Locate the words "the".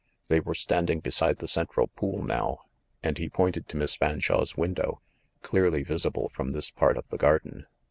1.37-1.47, 7.09-7.17